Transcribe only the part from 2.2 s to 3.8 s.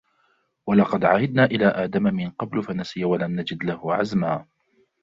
قَبْلُ فَنَسِيَ وَلَمْ نَجِدْ